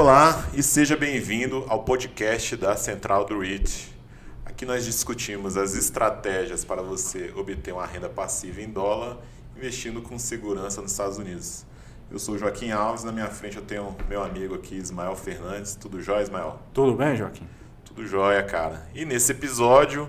[0.00, 3.94] Olá e seja bem-vindo ao podcast da Central do REIT.
[4.46, 9.18] Aqui nós discutimos as estratégias para você obter uma renda passiva em dólar
[9.54, 11.66] investindo com segurança nos Estados Unidos.
[12.10, 15.74] Eu sou Joaquim Alves, na minha frente eu tenho meu amigo aqui, Ismael Fernandes.
[15.74, 16.58] Tudo jóia, Ismael?
[16.72, 17.46] Tudo bem, Joaquim?
[17.84, 18.88] Tudo jóia, cara.
[18.94, 20.08] E nesse episódio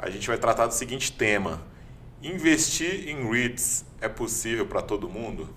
[0.00, 1.62] a gente vai tratar do seguinte tema:
[2.20, 5.48] investir em REITs é possível para todo mundo?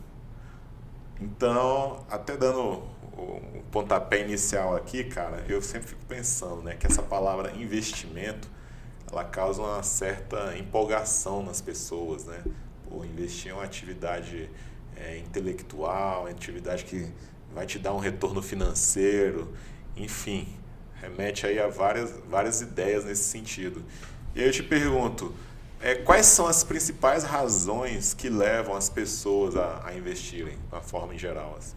[1.19, 2.90] Então, até dando
[3.21, 8.49] o pontapé inicial aqui, cara, eu sempre fico pensando, né, que essa palavra investimento,
[9.11, 12.41] ela causa uma certa empolgação nas pessoas, né?
[12.89, 14.49] Pô, investir em uma atividade
[14.95, 17.11] é, intelectual, uma atividade que
[17.53, 19.53] vai te dar um retorno financeiro,
[19.97, 20.47] enfim,
[21.01, 23.83] remete aí a várias, várias ideias nesse sentido.
[24.33, 25.33] E aí eu te pergunto,
[25.81, 30.81] é, quais são as principais razões que levam as pessoas a, a investirem, de uma
[30.81, 31.55] forma em geral?
[31.57, 31.75] Assim?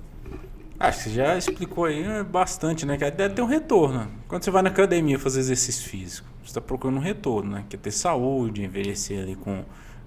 [0.84, 2.98] Acho que você já explicou aí é, bastante, né?
[2.98, 4.06] Que deve ter um retorno.
[4.28, 7.64] Quando você vai na academia fazer exercício físico, você está procurando um retorno, né?
[7.70, 9.64] Quer ter saúde, envelhecer ali com,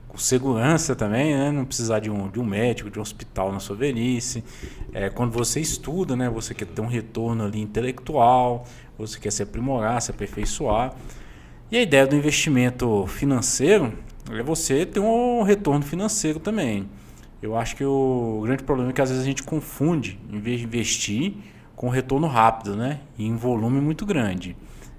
[0.08, 1.52] com segurança também, né?
[1.52, 4.44] Não precisar de um, de um médico, de um hospital na sua velhice.
[4.94, 6.30] É, quando você estuda, né?
[6.30, 8.64] Você quer ter um retorno ali intelectual,
[8.98, 10.94] você quer se aprimorar, se aperfeiçoar.
[11.72, 13.92] E a ideia do investimento financeiro
[14.32, 16.88] é você ter um retorno financeiro também.
[17.42, 20.60] Eu acho que o grande problema é que às vezes a gente confunde, em vez
[20.60, 21.34] de investir,
[21.76, 23.02] com retorno rápido, né?
[23.18, 24.56] E em volume muito grande.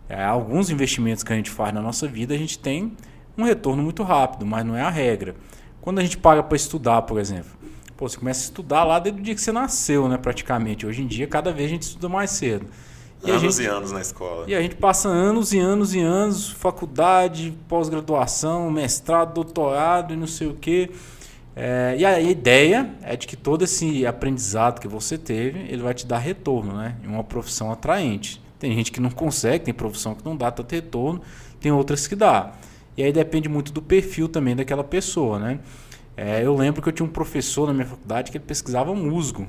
[0.08, 2.92] É, alguns investimentos que a gente faz na nossa vida, a gente tem
[3.36, 5.34] um retorno muito rápido, mas não é a regra.
[5.80, 7.50] Quando a gente paga para estudar, por exemplo,
[7.96, 10.16] pô, você começa a estudar lá desde o dia que você nasceu, né?
[10.16, 10.86] Praticamente.
[10.86, 12.66] Hoje em dia, cada vez a gente estuda mais cedo.
[13.24, 14.44] E anos gente, e anos na escola.
[14.46, 20.26] E a gente passa anos e anos e anos, faculdade, pós-graduação, mestrado, doutorado e não
[20.28, 20.90] sei o quê.
[21.60, 25.92] É, e a ideia é de que todo esse aprendizado que você teve, ele vai
[25.92, 26.94] te dar retorno, né?
[27.02, 28.40] Em uma profissão atraente.
[28.60, 31.20] Tem gente que não consegue, tem profissão que não dá tanto retorno,
[31.60, 32.52] tem outras que dá.
[32.96, 35.58] E aí depende muito do perfil também daquela pessoa, né?
[36.16, 39.44] É, eu lembro que eu tinha um professor na minha faculdade que ele pesquisava musgo.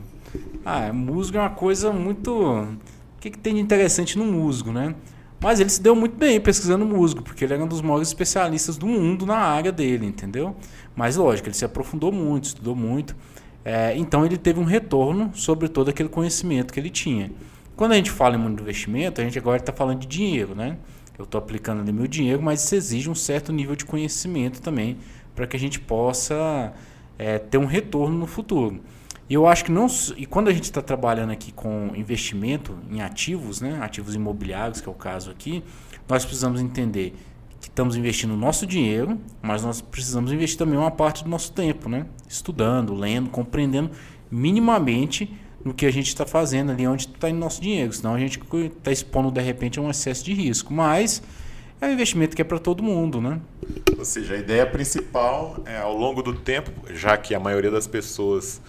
[0.66, 4.96] Ah, musgo é uma coisa muito o que, que tem de interessante no musgo, né?
[5.40, 8.78] Mas ele se deu muito bem pesquisando musgo, porque ele era um dos maiores especialistas
[8.78, 10.56] do mundo na área dele, entendeu?
[10.96, 13.16] Mas lógico, ele se aprofundou muito, estudou muito.
[13.64, 17.32] É, então ele teve um retorno sobre todo aquele conhecimento que ele tinha.
[17.76, 20.78] Quando a gente fala em mundo investimento, a gente agora está falando de dinheiro, né?
[21.18, 24.98] Eu estou aplicando ali meu dinheiro, mas isso exige um certo nível de conhecimento também
[25.36, 26.74] para que a gente possa
[27.18, 28.82] é, ter um retorno no futuro.
[29.30, 29.86] E eu acho que não.
[30.18, 34.90] E quando a gente está trabalhando aqui com investimento em ativos, né, ativos imobiliários, que
[34.90, 35.64] é o caso aqui,
[36.08, 37.14] nós precisamos entender
[37.62, 41.52] que estamos investindo o nosso dinheiro, mas nós precisamos investir também uma parte do nosso
[41.52, 42.06] tempo, né?
[42.28, 43.92] Estudando, lendo, compreendendo
[44.32, 45.32] minimamente
[45.64, 47.92] no que a gente está fazendo ali, onde está indo nosso dinheiro.
[47.94, 50.74] Senão a gente está expondo de repente a um excesso de risco.
[50.74, 51.22] Mas
[51.82, 53.40] é um investimento que é para todo mundo, né?
[53.98, 57.88] Ou seja, a ideia principal é ao longo do tempo, já que a maioria das
[57.88, 58.62] pessoas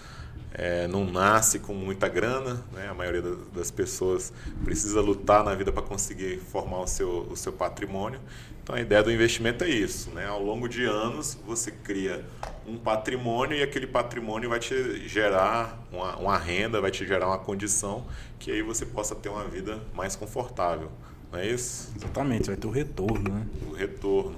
[0.53, 2.89] é, não nasce com muita grana, né?
[2.89, 3.21] a maioria
[3.53, 8.19] das pessoas precisa lutar na vida para conseguir formar o seu, o seu patrimônio.
[8.61, 10.27] Então a ideia do investimento é isso, né?
[10.27, 12.23] ao longo de anos você cria
[12.67, 17.39] um patrimônio e aquele patrimônio vai te gerar uma, uma renda, vai te gerar uma
[17.39, 18.05] condição
[18.37, 20.91] que aí você possa ter uma vida mais confortável.
[21.31, 21.91] Não é isso?
[21.95, 23.47] Exatamente, vai ter o retorno, né?
[23.69, 24.35] O retorno.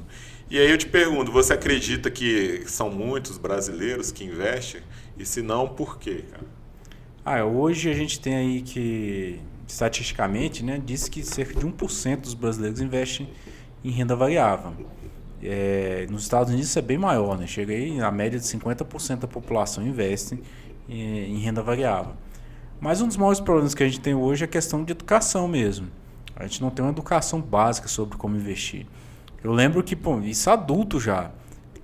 [0.49, 4.81] E aí eu te pergunto, você acredita que são muitos brasileiros que investem?
[5.17, 6.45] E se não, por quê, cara?
[7.25, 12.33] Ah, hoje a gente tem aí que, estatisticamente, né, diz que cerca de 1% dos
[12.33, 13.29] brasileiros investem
[13.83, 14.73] em renda variável.
[15.41, 17.45] É, nos Estados Unidos isso é bem maior, né?
[17.45, 20.41] chega aí a média de 50% da população investe
[20.87, 22.13] em, em renda variável.
[22.79, 25.47] Mas um dos maiores problemas que a gente tem hoje é a questão de educação
[25.47, 25.87] mesmo.
[26.35, 28.85] A gente não tem uma educação básica sobre como investir.
[29.43, 31.31] Eu lembro que, pô, isso adulto já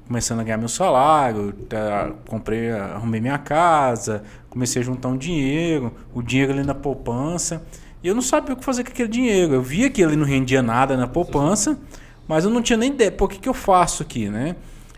[0.09, 5.94] começando a ganhar meu salário, tá, comprei, arrumei minha casa, comecei a juntar um dinheiro,
[6.16, 7.62] o dinheiro ali na poupança.
[8.03, 9.54] E eu não sabia o que fazer com aquele dinheiro.
[9.54, 11.78] Eu via que ele não rendia nada na poupança,
[12.28, 14.56] mas eu não tinha nem ideia, pô, o que, que eu faço aqui, né?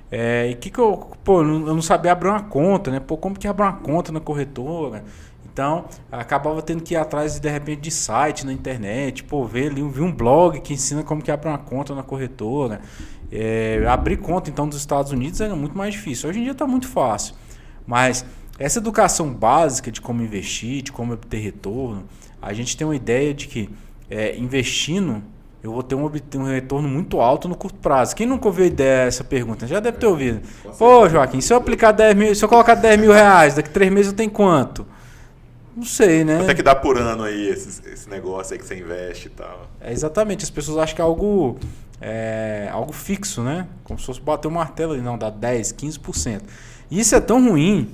[0.09, 3.01] É, e que que eu, pô, eu não sabia abrir uma conta, né?
[3.01, 5.03] Pô, como que abre uma conta na corretora?
[5.51, 9.81] Então, acabava tendo que ir atrás de repente de site na internet, pô, ver ali,
[9.81, 12.79] vi um blog que ensina como que abre uma conta na corretora.
[13.31, 16.29] É, abrir conta então dos Estados Unidos era muito mais difícil.
[16.29, 17.35] Hoje em dia está muito fácil.
[17.87, 18.25] Mas
[18.59, 22.03] essa educação básica de como investir, de como obter retorno,
[22.41, 23.69] a gente tem uma ideia de que
[24.09, 25.23] é, investindo
[25.63, 28.15] eu vou ter um, um, retorno muito alto no curto prazo.
[28.15, 29.67] Quem nunca ouviu ideia essa pergunta?
[29.67, 30.41] Já deve ter ouvido.
[30.77, 33.73] Pô, Joaquim, se eu aplicar 10 mil, se eu colocar 10 mil reais, daqui a
[33.73, 34.87] 3 meses eu tenho quanto?
[35.75, 36.37] Não sei, né?
[36.37, 39.31] Quanto é que dá por ano aí esse, esse negócio aí que você investe e
[39.31, 39.69] tal?
[39.79, 41.57] É, exatamente, as pessoas acham que é algo,
[42.01, 43.67] é, algo fixo, né?
[43.83, 46.41] Como se fosse bater um martelo ali, não, dá 10, 15%.
[46.89, 47.87] E isso é tão ruim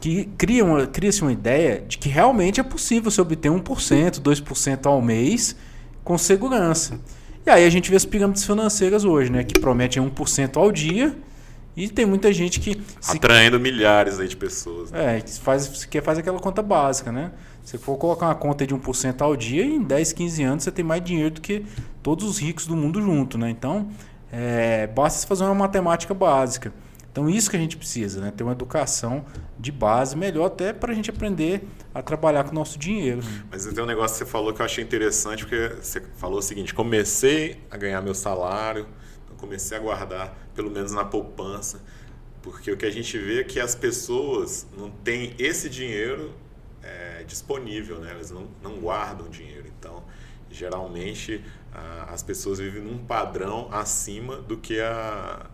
[0.00, 4.86] que cria uma, cria-se uma ideia de que realmente é possível você obter 1%, 2%
[4.86, 5.56] ao mês
[6.04, 7.00] com segurança.
[7.44, 9.42] E aí a gente vê as pirâmides financeiras hoje, né?
[9.42, 11.16] Que prometem 1% ao dia
[11.78, 12.80] e tem muita gente que.
[13.06, 14.90] Atraindo milhares aí de pessoas.
[14.90, 15.18] Né?
[15.18, 17.30] É, que faz, que faz aquela conta básica, né?
[17.62, 20.84] Se for colocar uma conta de 1% ao dia, em 10, 15 anos você tem
[20.84, 21.64] mais dinheiro do que
[22.08, 23.50] todos os ricos do mundo junto, né?
[23.50, 23.90] Então,
[24.32, 26.72] é, basta fazer uma matemática básica.
[27.12, 28.32] Então, isso que a gente precisa, né?
[28.34, 29.26] Ter uma educação
[29.58, 33.20] de base melhor até para a gente aprender a trabalhar com o nosso dinheiro.
[33.50, 36.42] Mas tem um negócio que você falou que eu achei interessante, porque você falou o
[36.42, 38.86] seguinte: comecei a ganhar meu salário,
[39.36, 41.82] comecei a guardar, pelo menos na poupança,
[42.40, 46.32] porque o que a gente vê é que as pessoas não têm esse dinheiro
[46.82, 48.12] é, disponível, né?
[48.12, 49.66] elas não, não guardam dinheiro.
[49.78, 50.02] Então,
[50.50, 55.46] geralmente, a, as pessoas vivem num padrão acima do que a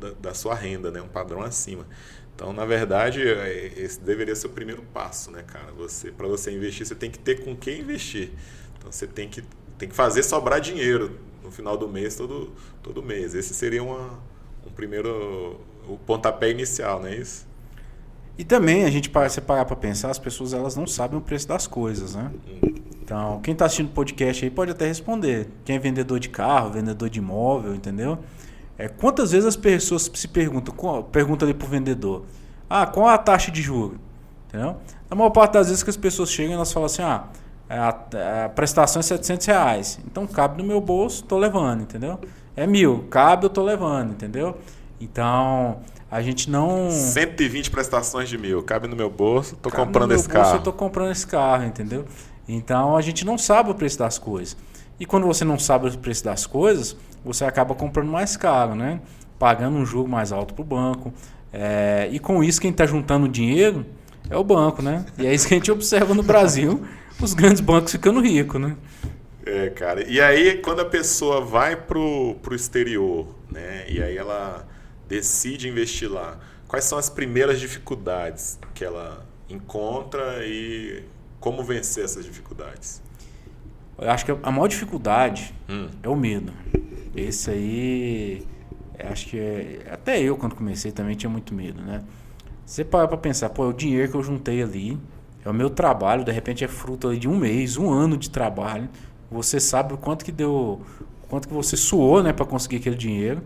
[0.00, 1.00] da, da, sua renda, né?
[1.00, 1.86] um padrão acima.
[2.34, 5.72] Então, na verdade, é, esse deveria ser o primeiro passo, né, cara?
[5.72, 8.30] Você, para você investir, você tem que ter com quem investir.
[8.76, 9.44] Então, você tem que,
[9.78, 12.52] tem que fazer sobrar dinheiro no final do mês, todo,
[12.82, 13.34] todo mês.
[13.34, 14.18] Esse seria uma,
[14.66, 17.46] um primeiro o pontapé inicial, não é isso?
[18.36, 21.46] E também a gente se parar para pensar, as pessoas elas não sabem o preço
[21.46, 22.32] das coisas, né?
[22.48, 22.74] Hum.
[23.04, 25.50] Então, quem está assistindo o podcast aí pode até responder.
[25.62, 28.18] Quem é vendedor de carro, vendedor de imóvel, entendeu?
[28.78, 30.74] É, quantas vezes as pessoas se perguntam,
[31.12, 32.24] pergunta ali pro vendedor,
[32.68, 33.98] ah, qual a taxa de juros?
[34.48, 34.76] Entendeu?
[35.10, 37.24] Na maior parte das vezes que as pessoas chegam, elas falam assim, ah,
[37.68, 40.00] é, a, a, prestação é 700 reais.
[40.06, 42.18] Então cabe no meu bolso, tô levando, entendeu?
[42.56, 44.56] É mil, cabe, eu tô levando, entendeu?
[44.98, 45.80] Então
[46.10, 46.90] a gente não.
[46.90, 50.56] 120 prestações de mil, cabe no meu bolso, tô cabe comprando esse bolso, carro.
[50.56, 52.06] Eu tô comprando esse carro, entendeu?
[52.48, 54.56] Então a gente não sabe o preço das coisas.
[54.98, 59.00] E quando você não sabe o preço das coisas, você acaba comprando mais caro, né?
[59.38, 61.12] Pagando um juro mais alto para o banco.
[61.52, 62.08] É...
[62.10, 63.86] e com isso, quem está juntando dinheiro
[64.28, 65.04] é o banco, né?
[65.18, 66.84] E é isso que a gente observa no Brasil
[67.20, 68.76] os grandes bancos ficando ricos, né?
[69.46, 70.08] É, cara.
[70.08, 73.84] E aí, quando a pessoa vai pro, pro exterior, né?
[73.88, 74.66] E aí ela
[75.08, 81.04] decide investir lá, quais são as primeiras dificuldades que ela encontra e
[81.44, 83.02] como vencer essas dificuldades?
[83.98, 85.88] Eu acho que a maior dificuldade hum.
[86.02, 86.50] é o medo.
[87.14, 88.46] Esse aí,
[88.98, 92.02] acho que é, até eu quando comecei também tinha muito medo, né?
[92.64, 94.98] Você para pra pensar, pô, é o dinheiro que eu juntei ali,
[95.44, 98.88] é o meu trabalho, de repente é fruto de um mês, um ano de trabalho.
[99.30, 100.80] Você sabe o quanto que deu,
[101.22, 103.42] o quanto que você suou, né, para conseguir aquele dinheiro.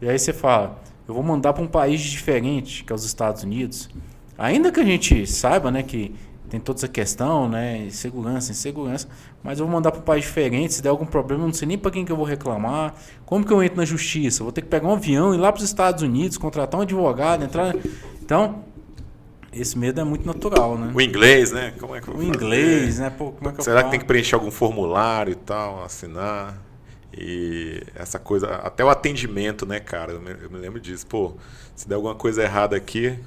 [0.00, 3.42] E aí você fala, eu vou mandar para um país diferente, que é os Estados
[3.42, 3.90] Unidos.
[4.38, 6.14] Ainda que a gente saiba, né, que
[6.50, 9.08] tem toda essa questão, né, segurança, insegurança,
[9.42, 11.68] mas eu vou mandar para um país diferente, se der algum problema, eu não sei
[11.68, 12.94] nem para quem que eu vou reclamar.
[13.24, 14.42] Como que eu entro na justiça?
[14.42, 17.44] Vou ter que pegar um avião, ir lá para os Estados Unidos, contratar um advogado,
[17.44, 17.74] entrar.
[18.20, 18.64] Então,
[19.52, 20.90] esse medo é muito natural, né?
[20.92, 21.72] O inglês, né?
[21.78, 23.10] Como é que eu O inglês, né?
[23.10, 26.58] Pô, como é que Será que tem que preencher algum formulário e tal, assinar?
[27.16, 30.12] E essa coisa, até o atendimento, né, cara?
[30.12, 31.06] Eu me, eu me lembro disso.
[31.06, 31.34] Pô,
[31.74, 33.18] se der alguma coisa errada aqui,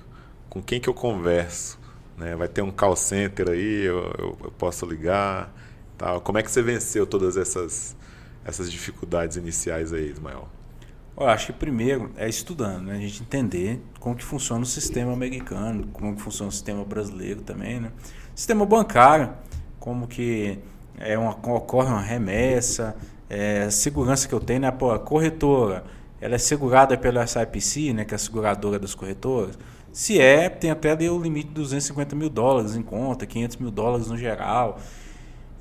[0.50, 1.80] com quem que eu converso?
[2.18, 2.36] Né?
[2.36, 5.54] Vai ter um call center aí, eu, eu, eu posso ligar.
[5.98, 6.22] Tal.
[6.22, 7.96] Como é que você venceu todas essas,
[8.44, 10.48] essas dificuldades iniciais aí, Ismael?
[11.16, 12.96] Eu acho que primeiro é estudando, né?
[12.96, 17.42] a gente entender como que funciona o sistema americano, como que funciona o sistema brasileiro
[17.42, 17.92] também, né?
[18.34, 19.32] Sistema bancário,
[19.80, 20.58] como que
[20.98, 22.96] é uma, ocorre uma remessa,
[23.30, 24.72] é, segurança que eu tenho, né?
[24.72, 25.84] Pô, a corretora,
[26.20, 28.06] ela é segurada pela SIPC, né?
[28.06, 29.58] Que é a seguradora das corretoras.
[29.94, 33.70] Se é, tem até ali o limite de 250 mil dólares em conta, 500 mil
[33.70, 34.80] dólares no geral.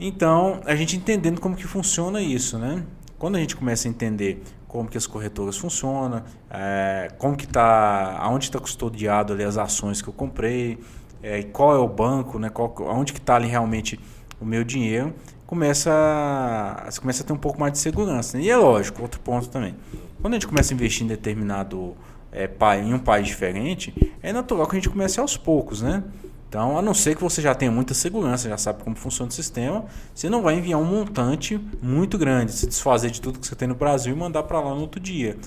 [0.00, 2.82] Então, a gente entendendo como que funciona isso, né?
[3.18, 8.16] Quando a gente começa a entender como que as corretoras funcionam, é, como que está,
[8.18, 10.78] aonde está custodiado ali as ações que eu comprei,
[11.22, 14.00] é, qual é o banco, né, qual, aonde que está ali realmente
[14.40, 15.14] o meu dinheiro,
[15.46, 18.38] começa a, começa a ter um pouco mais de segurança.
[18.38, 18.44] Né?
[18.44, 19.76] E é lógico, outro ponto também.
[20.22, 21.94] Quando a gente começa a investir em determinado
[22.32, 22.48] é,
[22.78, 26.02] em um país diferente, é natural que a gente comece aos poucos, né?
[26.48, 29.32] Então, a não ser que você já tenha muita segurança, já sabe como funciona o
[29.32, 33.54] sistema, você não vai enviar um montante muito grande, se desfazer de tudo que você
[33.54, 35.38] tem no Brasil e mandar para lá no outro dia.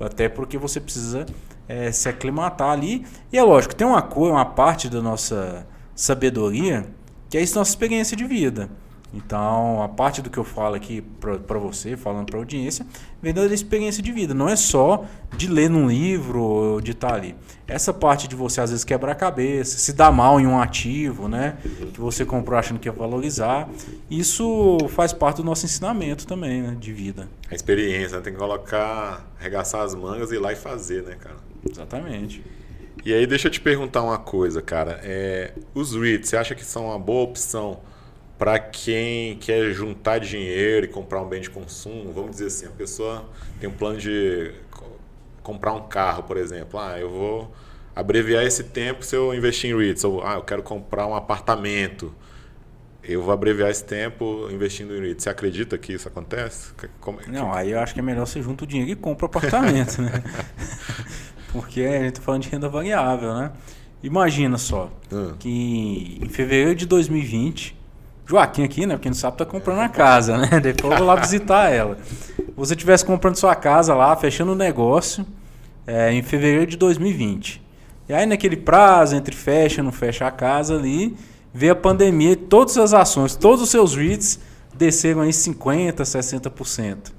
[0.00, 1.26] Até porque você precisa
[1.68, 3.04] é, se aclimatar ali.
[3.32, 6.86] E é lógico, tem uma uma parte da nossa sabedoria
[7.28, 8.70] que é isso nossa experiência de vida.
[9.12, 12.86] Então, a parte do que eu falo aqui para você, falando para a audiência,
[13.22, 14.34] vem da experiência de vida.
[14.34, 17.34] Não é só de ler num livro ou de estar tá ali.
[17.66, 21.26] Essa parte de você, às vezes, quebrar a cabeça, se dar mal em um ativo,
[21.26, 21.56] né?
[21.94, 23.68] Que você comprou achando que ia valorizar.
[24.10, 26.76] Isso faz parte do nosso ensinamento também, né?
[26.78, 27.28] De vida.
[27.50, 28.22] A experiência, né?
[28.22, 31.36] tem que colocar, arregaçar as mangas e ir lá e fazer, né, cara?
[31.68, 32.44] Exatamente.
[33.06, 35.00] E aí, deixa eu te perguntar uma coisa, cara.
[35.02, 37.80] É, os REITs, você acha que são uma boa opção
[38.38, 42.12] para quem quer juntar dinheiro e comprar um bem de consumo?
[42.12, 43.24] Vamos dizer assim, a pessoa
[43.58, 44.54] tem um plano de
[45.42, 46.78] comprar um carro, por exemplo.
[46.78, 47.52] Ah, eu vou
[47.96, 50.04] abreviar esse tempo se eu investir em REITs.
[50.04, 52.14] Ou, ah, eu quero comprar um apartamento.
[53.02, 55.24] Eu vou abreviar esse tempo investindo em REITs.
[55.24, 56.72] Você acredita que isso acontece?
[57.00, 59.26] Como, Não, aí eu acho que é melhor você junta o dinheiro e compra o
[59.26, 60.22] apartamento, né?
[61.50, 63.52] Porque a gente está falando de renda variável, né?
[64.02, 65.34] Imagina só hum.
[65.38, 67.77] que em fevereiro de 2020,
[68.28, 68.94] Joaquim aqui, né?
[68.94, 70.60] Porque não sabe, tá comprando a casa, né?
[70.60, 71.96] Depois eu vou lá visitar ela.
[72.54, 75.24] Você tivesse comprando sua casa lá, fechando o negócio
[75.86, 77.62] é, em fevereiro de 2020.
[78.06, 81.16] E aí naquele prazo entre fecha e não fecha a casa ali,
[81.54, 84.40] veio a pandemia e todas as ações, todos os seus REITs
[84.74, 87.17] desceram aí 50%, 60%.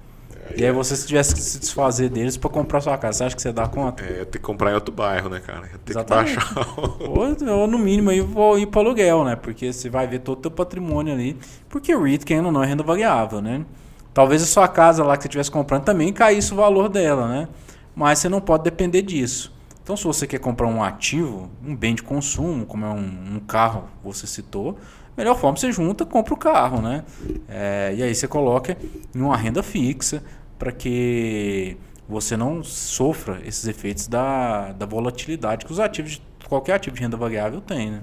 [0.55, 3.41] E aí você tivesse que se desfazer deles para comprar sua casa, você acha que
[3.41, 4.03] você dá conta?
[4.03, 5.67] É, ia ter que comprar em outro bairro, né, cara?
[5.67, 6.37] Ia ter Exatamente.
[6.37, 6.79] que baixar.
[7.49, 9.35] ou, ou, no mínimo aí vou ir para aluguel, né?
[9.35, 11.37] Porque você vai ver todo o teu patrimônio ali.
[11.69, 13.65] Porque o REIT, quem não é renda variável, né?
[14.13, 17.47] Talvez a sua casa lá que você estivesse comprando também caísse o valor dela, né?
[17.95, 19.53] Mas você não pode depender disso.
[19.83, 23.39] Então, se você quer comprar um ativo, um bem de consumo, como é um, um
[23.39, 24.77] carro, você citou,
[25.19, 27.03] melhor forma você junta, compra o carro, né?
[27.47, 28.77] É, e aí você coloca
[29.13, 30.23] em uma renda fixa,
[30.57, 36.95] para que você não sofra esses efeitos da, da volatilidade que os ativos, qualquer ativo
[36.95, 38.01] de renda variável tem, né?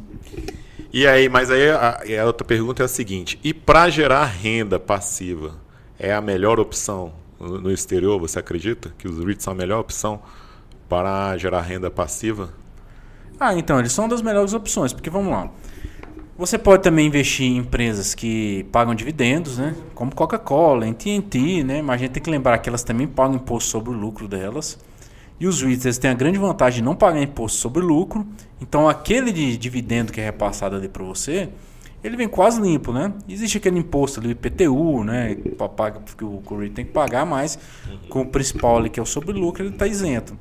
[0.92, 4.78] E aí, mas aí a, a outra pergunta é a seguinte: e para gerar renda
[4.78, 5.54] passiva,
[5.98, 8.18] é a melhor opção no exterior?
[8.20, 10.20] Você acredita que os REITs são a melhor opção
[10.88, 12.50] para gerar renda passiva?
[13.38, 15.50] Ah, então, eles são das melhores opções, porque vamos lá.
[16.38, 19.74] Você pode também investir em empresas que pagam dividendos, né?
[19.94, 21.80] Como Coca-Cola, TNT, né?
[21.80, 24.78] Mas a gente tem que lembrar que elas também pagam imposto sobre o lucro delas.
[25.40, 28.26] E os REITs têm a grande vantagem de não pagar imposto sobre o lucro.
[28.60, 31.48] Então aquele de dividendo que é repassado ali para você,
[32.04, 33.14] ele vem quase limpo, né?
[33.26, 35.36] Existe aquele imposto ali, IPTU, né?
[36.16, 37.58] Que o REIT tem que pagar, mas
[38.10, 40.36] com o principal ali que é o sobre lucro, ele está isento.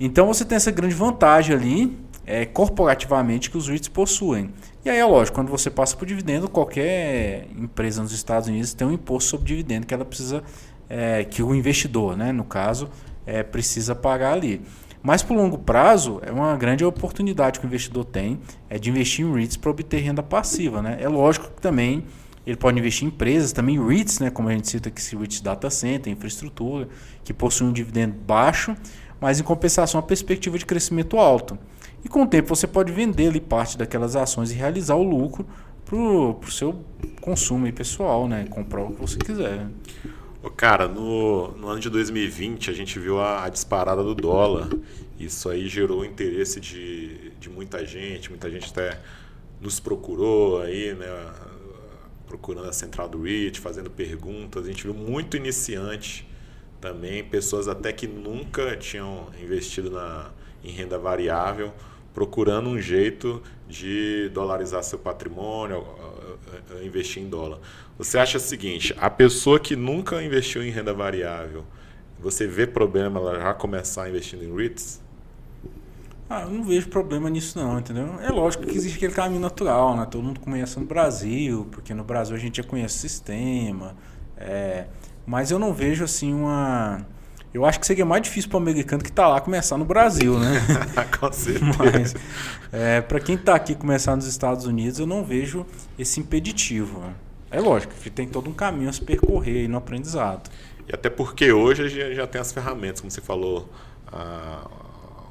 [0.00, 4.50] Então você tem essa grande vantagem ali, é, corporativamente, que os REITs possuem.
[4.84, 8.86] E aí é lógico, quando você passa por dividendo, qualquer empresa nos Estados Unidos tem
[8.86, 10.42] um imposto sobre dividendo que ela precisa,
[10.88, 12.88] é, que o investidor, né, no caso,
[13.26, 14.62] é, precisa pagar ali.
[15.02, 19.24] Mas por longo prazo, é uma grande oportunidade que o investidor tem é de investir
[19.24, 20.82] em REITs para obter renda passiva.
[20.82, 20.98] Né?
[21.00, 22.04] É lógico que também
[22.46, 25.68] ele pode investir em empresas, também REITs, né, como a gente cita aqui, REITs Data
[25.70, 26.88] Center, infraestrutura,
[27.22, 28.74] que possuem um dividendo baixo,
[29.20, 31.58] mas em compensação a perspectiva de crescimento alto.
[32.04, 35.46] E com o tempo você pode vender ali parte daquelas ações e realizar o lucro
[35.84, 36.84] para o seu
[37.20, 38.46] consumo pessoal, né?
[38.50, 39.66] Comprar o que você quiser.
[40.56, 44.68] Cara, no, no ano de 2020 a gente viu a, a, disparada do dólar.
[45.18, 49.00] Isso aí gerou interesse de, de muita gente, muita gente até
[49.60, 51.06] nos procurou aí, né?
[52.26, 54.64] Procurando a central do REIT, fazendo perguntas.
[54.64, 56.28] A gente viu muito iniciante
[56.80, 60.30] também, pessoas até que nunca tinham investido na,
[60.62, 61.72] em renda variável,
[62.12, 65.84] procurando um jeito de dolarizar seu patrimônio,
[66.82, 67.58] investir em dólar.
[67.96, 71.64] Você acha o seguinte: a pessoa que nunca investiu em renda variável,
[72.18, 75.00] você vê problema ela já começar investindo em REITs?
[76.30, 78.20] Ah, eu não vejo problema nisso não, entendeu?
[78.20, 80.06] É lógico que existe aquele caminho natural, né?
[80.10, 83.96] Todo mundo conhece no Brasil, porque no Brasil a gente já conhece o sistema.
[84.36, 84.86] É,
[85.24, 87.06] mas eu não vejo assim uma
[87.52, 90.38] eu acho que seria mais difícil para o americano que está lá começar no Brasil,
[90.38, 90.60] né?
[91.18, 91.64] Com certeza.
[91.78, 92.14] Mas,
[92.72, 95.66] é, para quem está aqui começar nos Estados Unidos, eu não vejo
[95.98, 97.02] esse impeditivo.
[97.50, 100.50] É lógico que tem todo um caminho a se percorrer aí no aprendizado.
[100.86, 103.68] E até porque hoje a gente já tem as ferramentas, como você falou
[104.12, 104.66] há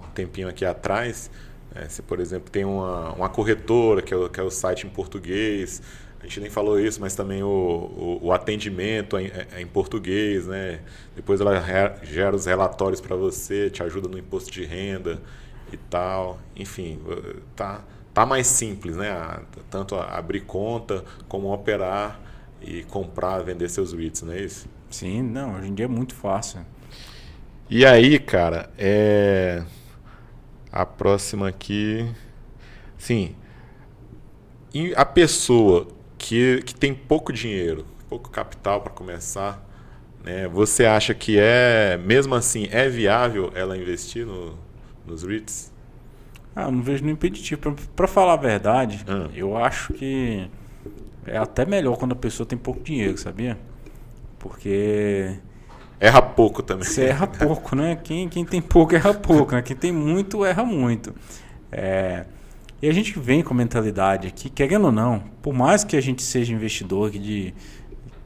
[0.04, 1.30] um tempinho aqui atrás.
[1.76, 4.88] É, você, por exemplo, tem uma, uma corretora, que é, o, que é o site
[4.88, 5.82] em português,
[6.28, 10.46] a gente nem falou isso, mas também o, o, o atendimento é, é, em português,
[10.46, 10.82] né?
[11.16, 11.64] Depois ela
[12.04, 15.22] gera os relatórios para você, te ajuda no imposto de renda
[15.72, 16.38] e tal.
[16.54, 17.00] Enfim,
[17.56, 17.82] tá,
[18.14, 19.40] tá mais simples, né?
[19.70, 22.20] Tanto abrir conta como operar
[22.62, 24.68] e comprar, vender seus REITs, não é isso?
[24.90, 26.60] Sim, não, hoje em dia é muito fácil.
[27.70, 29.64] E aí, cara, é...
[30.72, 32.06] a próxima aqui.
[32.98, 33.34] Sim.
[34.96, 35.88] A pessoa
[36.28, 39.66] que, que tem pouco dinheiro, pouco capital para começar,
[40.22, 40.46] né?
[40.50, 44.60] Você acha que é, mesmo assim, é viável ela investir no,
[45.06, 45.72] nos REITs?
[46.54, 47.74] Ah, não vejo nenhum impeditivo.
[47.96, 49.30] Para falar a verdade, ah.
[49.34, 50.50] eu acho que
[51.26, 53.58] é até melhor quando a pessoa tem pouco dinheiro, sabia?
[54.38, 55.34] Porque.
[55.98, 56.84] Erra pouco também.
[56.84, 57.96] Você erra pouco, né?
[58.04, 59.62] Quem, quem tem pouco erra pouco, né?
[59.62, 61.16] Quem tem muito erra muito.
[61.72, 62.26] É,
[62.82, 66.02] e a gente vem com a mentalidade aqui, querendo ou não, por mais que a
[66.02, 67.54] gente seja investidor de.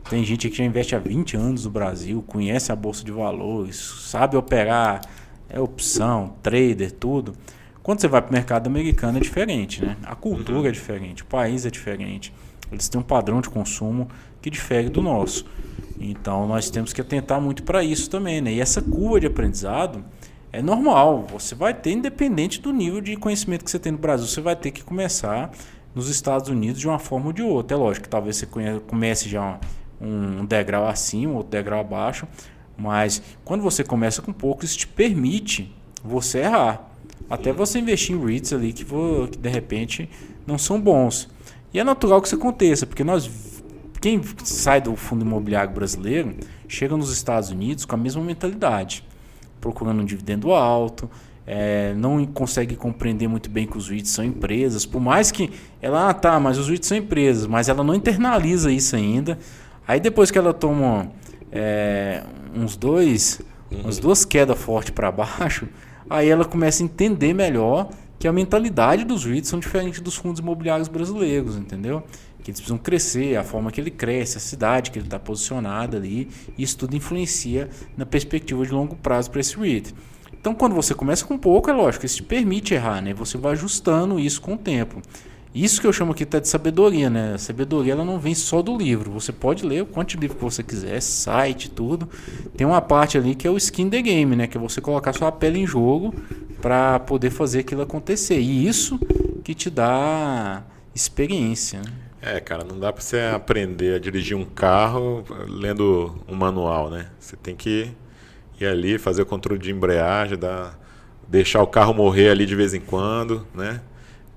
[0.09, 3.77] Tem gente que já investe há 20 anos no Brasil, conhece a Bolsa de Valores,
[3.77, 4.99] sabe operar,
[5.47, 7.33] é opção, trader, tudo.
[7.81, 9.95] Quando você vai para o mercado americano é diferente, né?
[10.03, 10.65] A cultura uhum.
[10.65, 12.33] é diferente, o país é diferente.
[12.71, 14.07] Eles têm um padrão de consumo
[14.41, 15.45] que difere do nosso.
[15.99, 18.53] Então nós temos que atentar muito para isso também, né?
[18.53, 20.03] E essa curva de aprendizado
[20.51, 21.27] é normal.
[21.31, 24.55] Você vai ter, independente do nível de conhecimento que você tem no Brasil, você vai
[24.55, 25.51] ter que começar
[25.95, 27.75] nos Estados Unidos de uma forma ou de outra.
[27.75, 28.47] É lógico que talvez você
[28.87, 29.59] comece já
[29.99, 32.27] um degrau acima, outro degrau abaixo,
[32.77, 36.89] mas quando você começa com pouco, isso te permite você errar.
[37.29, 40.09] Até você investir em REITs ali que, que de repente
[40.45, 41.29] não são bons.
[41.73, 43.29] E é natural que isso aconteça, porque nós
[44.01, 46.35] quem sai do fundo imobiliário brasileiro
[46.67, 49.05] chega nos Estados Unidos com a mesma mentalidade
[49.61, 51.09] procurando um dividendo alto,
[51.45, 55.51] é, não consegue compreender muito bem que os REITs são empresas, por mais que
[55.81, 59.37] ela, ah, tá, mas os REITs são empresas, mas ela não internaliza isso ainda.
[59.87, 61.11] Aí depois que ela toma
[61.51, 62.23] é,
[62.55, 63.41] uns dois,
[63.71, 63.81] uhum.
[63.81, 65.67] umas duas quedas fortes para baixo,
[66.09, 67.89] aí ela começa a entender melhor
[68.19, 72.03] que a mentalidade dos REITs são diferentes dos fundos imobiliários brasileiros, entendeu?
[72.43, 75.97] Que eles precisam crescer, a forma que ele cresce, a cidade que ele está posicionado
[75.97, 79.93] ali, isso tudo influencia na perspectiva de longo prazo para esse REIT.
[80.33, 83.13] Então, quando você começa com pouco, é lógico, isso te permite errar, né?
[83.13, 84.99] Você vai ajustando isso com o tempo.
[85.53, 87.33] Isso que eu chamo aqui até de sabedoria, né?
[87.35, 89.11] A sabedoria ela não vem só do livro.
[89.11, 92.09] Você pode ler o quanto de livro que você quiser, site, tudo.
[92.55, 94.47] Tem uma parte ali que é o skin the game, né?
[94.47, 96.15] Que é você colocar sua pele em jogo
[96.61, 98.39] para poder fazer aquilo acontecer.
[98.39, 98.97] E isso
[99.43, 100.63] que te dá
[100.95, 101.81] experiência.
[101.81, 101.91] Né?
[102.21, 107.09] É, cara, não dá para você aprender a dirigir um carro lendo um manual, né?
[107.19, 107.91] Você tem que
[108.59, 110.79] ir ali, fazer o controle de embreagem, dar,
[111.27, 113.81] deixar o carro morrer ali de vez em quando, né?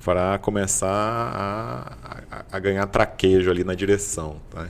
[0.02, 1.92] Para começar a,
[2.30, 4.66] a, a, ganhar traquejo ali na direção, tá?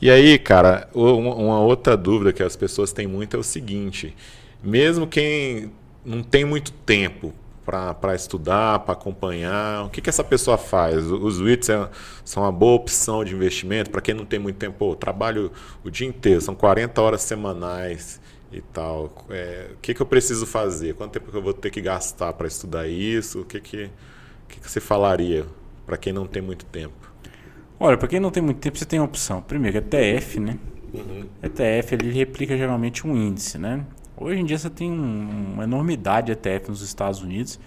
[0.00, 4.16] E aí, cara, uma, uma outra dúvida que as pessoas têm muito é o seguinte:
[4.62, 5.70] mesmo quem
[6.02, 9.84] não tem muito tempo para estudar, para acompanhar?
[9.84, 11.04] O que, que essa pessoa faz?
[11.06, 11.88] Os REITs é,
[12.24, 14.76] são uma boa opção de investimento para quem não tem muito tempo.
[14.78, 15.52] Pô, trabalho
[15.84, 18.20] o dia inteiro, são 40 horas semanais
[18.52, 19.12] e tal.
[19.30, 20.94] É, o que, que eu preciso fazer?
[20.94, 23.40] Quanto tempo que eu vou ter que gastar para estudar isso?
[23.40, 25.46] O que, que, o que, que você falaria
[25.86, 27.12] para quem não tem muito tempo?
[27.78, 29.42] Olha, para quem não tem muito tempo, você tem a opção.
[29.42, 30.58] Primeiro, ETF, né?
[30.94, 31.24] Uhum.
[31.42, 33.84] ETF ele replica geralmente um índice, né?
[34.22, 37.58] Hoje em dia você tem um, uma enormidade de ETF nos Estados Unidos,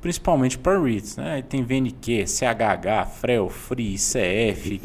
[0.00, 1.16] principalmente para REITs.
[1.16, 1.42] Né?
[1.42, 4.80] Tem VNQ, CHH, FREL, FRI, CF,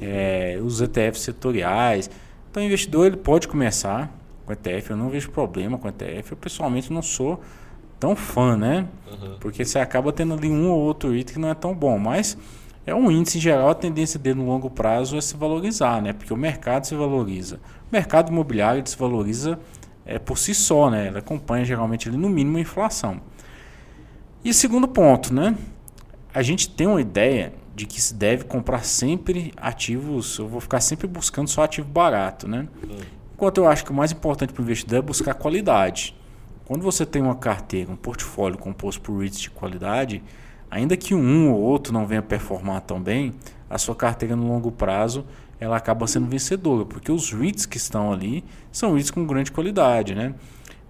[0.00, 2.10] é, os ETFs setoriais.
[2.50, 4.12] Então o investidor ele pode começar
[4.44, 6.32] com ETF, eu não vejo problema com ETF.
[6.32, 7.40] Eu pessoalmente não sou
[7.98, 8.86] tão fã, né?
[9.10, 9.36] Uhum.
[9.40, 12.36] Porque você acaba tendo ali um ou outro REIT que não é tão bom, mas
[12.86, 16.12] é um índice em geral, a tendência dele no longo prazo é se valorizar, né?
[16.12, 17.56] Porque o mercado se valoriza.
[17.90, 19.58] O mercado imobiliário se valoriza
[20.06, 21.08] é, por si só, né?
[21.08, 23.20] Ela acompanha geralmente ali, no mínimo a inflação.
[24.44, 25.56] E segundo ponto, né?
[26.32, 30.80] A gente tem uma ideia de que se deve comprar sempre ativos, eu vou ficar
[30.80, 32.68] sempre buscando só ativo barato, né?
[33.34, 36.14] Enquanto eu acho que o mais importante para o investidor é buscar qualidade.
[36.64, 40.22] Quando você tem uma carteira, um portfólio composto por REITs de qualidade,
[40.70, 43.34] ainda que um ou outro não venha performar tão bem,
[43.68, 45.26] a sua carteira no longo prazo
[45.60, 50.14] ela acaba sendo vencedora, porque os REITs que estão ali são REITs com grande qualidade.
[50.14, 50.34] Né?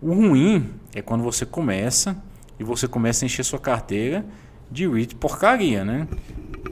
[0.00, 2.16] O ruim é quando você começa
[2.58, 4.24] e você começa a encher sua carteira
[4.70, 6.08] de REIT porcaria, né?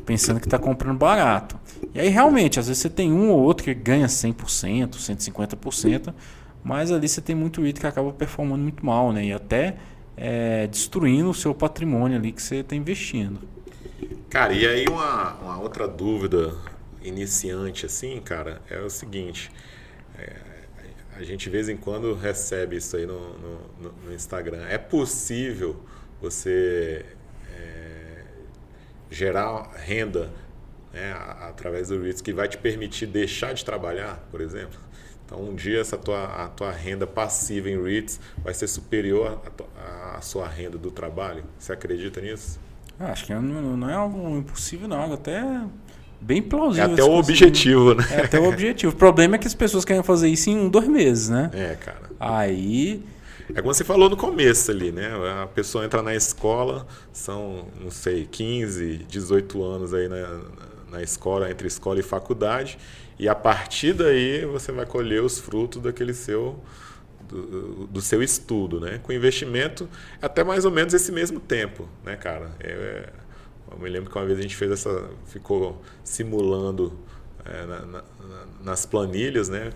[0.05, 1.57] pensando que está comprando barato.
[1.94, 6.14] E aí realmente, às vezes você tem um ou outro que ganha 100%, 150%,
[6.64, 9.26] mas ali você tem muito REIT que acaba performando muito mal, né?
[9.26, 9.76] E até
[10.16, 13.40] é, destruindo o seu patrimônio ali que você está investindo.
[14.28, 16.55] Cara, e aí uma, uma outra dúvida
[17.04, 19.50] iniciante assim, cara, é o seguinte.
[20.18, 20.36] É,
[21.16, 24.64] a gente de vez em quando recebe isso aí no, no, no Instagram.
[24.66, 25.84] É possível
[26.20, 27.04] você
[27.54, 28.24] é,
[29.10, 30.30] gerar renda
[30.92, 34.78] né, através do REITs que vai te permitir deixar de trabalhar, por exemplo?
[35.24, 39.40] Então, um dia essa tua, a tua renda passiva em REITs vai ser superior
[40.14, 41.44] à sua renda do trabalho.
[41.58, 42.60] Você acredita nisso?
[42.98, 45.12] Acho que não, não é algo impossível, não.
[45.12, 45.42] Até
[46.22, 46.90] bem plausível.
[46.90, 48.04] É até o objetivo, né?
[48.11, 48.92] É até o objetivo.
[48.92, 51.50] O problema é que as pessoas querem fazer isso em um, dois meses, né?
[51.52, 52.11] É, cara.
[52.18, 53.02] Aí.
[53.54, 55.11] É como você falou no começo ali, né?
[55.42, 60.40] A pessoa entra na escola, são, não sei, 15, 18 anos aí na,
[60.90, 62.78] na escola, entre escola e faculdade,
[63.18, 66.58] e a partir daí você vai colher os frutos daquele seu
[67.28, 69.00] do, do, seu estudo, né?
[69.02, 69.88] Com investimento
[70.20, 72.50] até mais ou menos esse mesmo tempo, né, cara?
[72.61, 73.08] É,
[73.72, 76.98] eu me lembro que uma vez a gente fez essa, ficou simulando
[77.44, 78.04] é, na, na,
[78.62, 79.70] nas planilhas, né?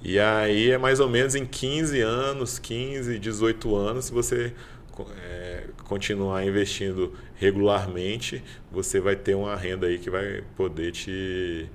[0.00, 4.52] E aí é mais ou menos em 15 anos, 15, 18 anos, se você
[5.24, 11.68] é, continuar investindo regularmente, você vai ter uma renda aí que vai poder te,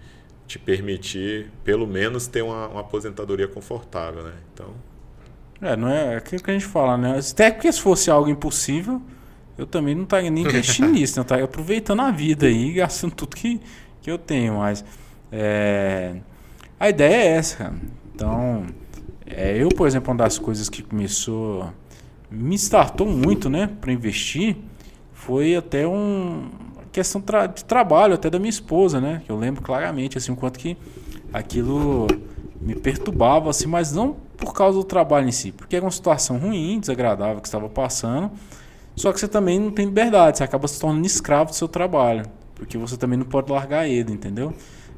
[0.46, 4.34] te permitir, pelo menos, ter uma, uma aposentadoria confortável, né?
[4.54, 4.74] Então...
[5.62, 7.20] É, não é aquilo que a gente fala, né?
[7.32, 9.02] Até porque se fosse algo impossível,
[9.58, 11.22] eu também não estaria nem investindo nisso, né?
[11.22, 13.60] eu estaria aproveitando a vida aí, gastando tudo que,
[14.02, 14.84] que eu tenho, mas
[15.32, 16.16] é,
[16.80, 17.76] a ideia é essa, cara.
[18.14, 18.66] Então,
[19.26, 21.72] é, eu, por exemplo, uma das coisas que começou,
[22.30, 24.58] me startou muito, né, para investir,
[25.14, 26.50] foi até um
[26.92, 29.22] questão tra de trabalho, até da minha esposa, né?
[29.30, 30.76] Eu lembro claramente, assim, o quanto que
[31.32, 32.08] aquilo
[32.60, 36.38] me perturbava, assim, mas não por causa do trabalho em si, porque era uma situação
[36.38, 38.32] ruim, desagradável que estava passando.
[38.98, 42.26] Só que você também não tem liberdade, você acaba se tornando escravo do seu trabalho,
[42.56, 44.52] porque você também não pode largar ele, entendeu?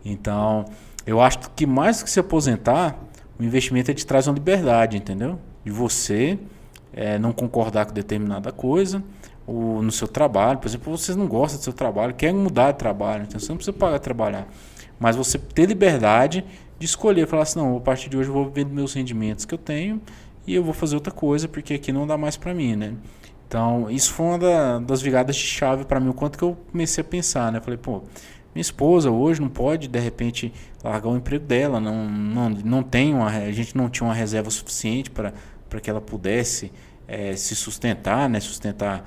[0.06, 0.64] Então,
[1.06, 2.98] eu acho que mais do que se aposentar,
[3.38, 5.38] o investimento é te traz uma liberdade, entendeu?
[5.66, 6.40] De você
[6.94, 9.04] é, não concordar com determinada coisa,
[9.46, 12.78] ou no seu trabalho, por exemplo, vocês não gostam do seu trabalho, querem mudar de
[12.78, 14.48] trabalho, então você não precisa pagar trabalhar,
[14.98, 16.46] mas você ter liberdade
[16.78, 19.54] de escolher, falar assim, não, a partir de hoje eu vou vender meus rendimentos que
[19.54, 20.02] eu tenho
[20.48, 22.94] e eu vou fazer outra coisa porque aqui não dá mais para mim, né?
[23.50, 26.56] Então, isso foi uma da, das viradas de chave para mim, o quanto que eu
[26.72, 27.60] comecei a pensar, né?
[27.60, 28.04] Falei, pô,
[28.54, 33.12] minha esposa hoje não pode, de repente, largar o emprego dela, não, não, não tem
[33.12, 35.34] uma, a gente não tinha uma reserva suficiente para
[35.82, 36.72] que ela pudesse
[37.08, 38.40] é, se sustentar, né?
[38.40, 39.04] Sustentar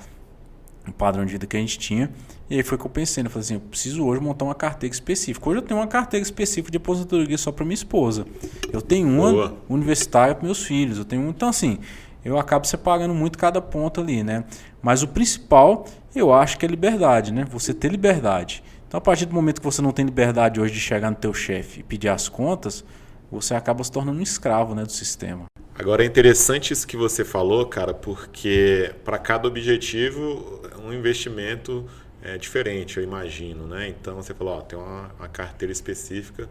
[0.88, 2.10] o padrão de vida que a gente tinha.
[2.50, 3.28] E aí foi que eu pensei, né?
[3.28, 5.48] Eu falei assim, eu preciso hoje montar uma carteira específica.
[5.48, 8.26] Hoje eu tenho uma carteira específica de aposentadoria só para minha esposa.
[8.72, 9.56] Eu tenho uma Boa.
[9.68, 10.98] universitária para meus filhos.
[10.98, 11.78] Eu tenho então assim,
[12.24, 14.44] eu acabo separando muito cada ponto ali, né?
[14.80, 17.44] Mas o principal, eu acho que é liberdade, né?
[17.50, 18.62] Você ter liberdade.
[18.86, 21.32] Então, a partir do momento que você não tem liberdade hoje de chegar no teu
[21.32, 22.84] chefe e pedir as contas,
[23.30, 25.46] você acaba se tornando um escravo, né, do sistema.
[25.74, 31.86] Agora é interessante isso que você falou, cara, porque para cada objetivo um investimento
[32.22, 33.88] é diferente, eu imagino, né?
[33.88, 36.46] Então você falou, ó, tem uma, uma carteira específica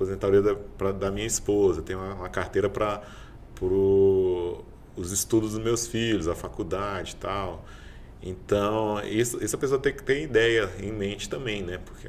[0.00, 3.02] aposentadoria da, pra, da minha esposa, tem uma, uma carteira para
[4.96, 7.64] os estudos dos meus filhos, a faculdade e tal.
[8.22, 11.78] Então, isso, pessoa tem que ter ideia em mente também, né?
[11.78, 12.08] Porque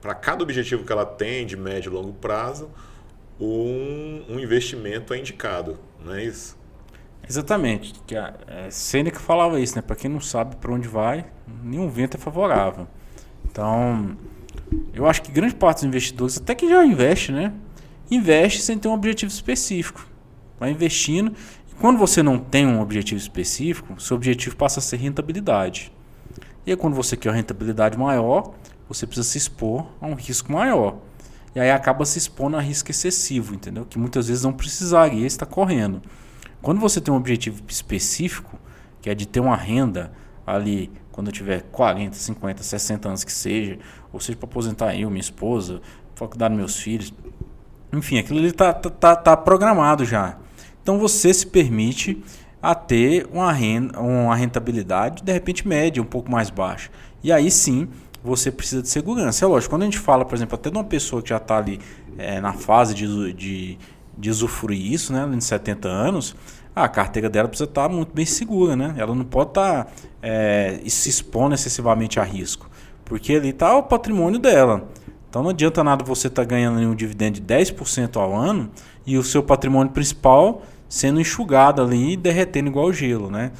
[0.00, 2.70] para cada objetivo que ela tem, de médio e longo prazo,
[3.40, 6.56] um, um investimento é indicado, não é isso?
[7.28, 7.94] Exatamente.
[8.06, 9.82] Que a é, Sêneca falava isso, né?
[9.82, 11.26] Para quem não sabe para onde vai,
[11.62, 12.86] nenhum vento é favorável.
[13.44, 14.16] Então,
[14.94, 17.52] eu acho que grande parte dos investidores, até que já investe, né?
[18.10, 20.06] Investe sem ter um objetivo específico.
[20.58, 21.32] Vai investindo
[21.80, 25.92] quando você não tem um objetivo específico, seu objetivo passa a ser rentabilidade.
[26.66, 28.54] E aí, quando você quer uma rentabilidade maior,
[28.88, 30.96] você precisa se expor a um risco maior.
[31.54, 33.84] E aí acaba se expondo a risco excessivo, entendeu?
[33.84, 36.02] Que muitas vezes não precisaria estar correndo.
[36.60, 38.58] Quando você tem um objetivo específico,
[39.00, 40.12] que é de ter uma renda
[40.46, 43.78] ali quando eu tiver 40, 50, 60 anos que seja,
[44.12, 45.80] ou seja, para aposentar eu, minha esposa,
[46.14, 47.12] para cuidar meus filhos,
[47.92, 50.36] enfim, aquilo ali está tá, tá, tá programado já.
[50.86, 52.22] Então você se permite
[52.62, 56.92] a ter uma, renda, uma rentabilidade de repente média, um pouco mais baixa.
[57.24, 57.88] E aí sim
[58.22, 59.44] você precisa de segurança.
[59.44, 61.58] É lógico, quando a gente fala, por exemplo, até de uma pessoa que já está
[61.58, 61.80] ali
[62.16, 63.78] é, na fase de, de,
[64.16, 66.36] de usufruir isso, né, de 70 anos,
[66.72, 68.76] a carteira dela precisa estar tá muito bem segura.
[68.76, 68.94] Né?
[68.96, 69.90] Ela não pode estar tá,
[70.22, 72.70] é, se expondo excessivamente a risco,
[73.04, 74.88] porque ali está o patrimônio dela.
[75.28, 78.70] Então não adianta nada você estar tá ganhando um dividendo de 10% ao ano
[79.04, 83.52] e o seu patrimônio principal sendo enxugado ali e derretendo igual gelo, né?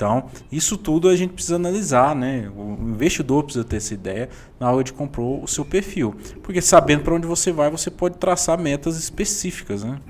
[0.00, 2.50] Então, isso tudo a gente precisa analisar, né?
[2.56, 6.16] O investidor precisa ter essa ideia na hora de comprar o seu perfil.
[6.42, 10.00] Porque sabendo para onde você vai, você pode traçar metas específicas, né?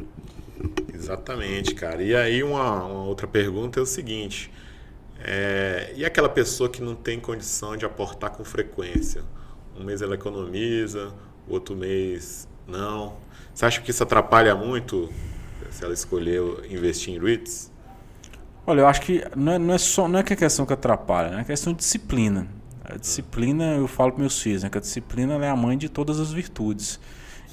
[0.95, 2.01] Exatamente, cara.
[2.03, 4.49] E aí uma, uma outra pergunta é o seguinte.
[5.19, 9.23] É, e aquela pessoa que não tem condição de aportar com frequência?
[9.77, 11.13] Um mês ela economiza,
[11.49, 13.17] outro mês não.
[13.53, 15.11] Você acha que isso atrapalha muito
[15.71, 17.71] se ela escolheu investir em REITs?
[18.67, 20.73] Olha, eu acho que não é, não é só não é que a questão que
[20.73, 22.47] atrapalha, é questão de disciplina.
[22.85, 25.89] A disciplina, eu falo para meus filhos, né, que a disciplina é a mãe de
[25.89, 27.01] todas as virtudes.